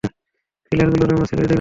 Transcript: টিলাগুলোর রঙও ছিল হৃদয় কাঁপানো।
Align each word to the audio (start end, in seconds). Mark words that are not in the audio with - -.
টিলাগুলোর 0.71 1.07
রঙও 1.11 1.25
ছিল 1.25 1.37
হৃদয় 1.37 1.39
কাঁপানো। 1.39 1.49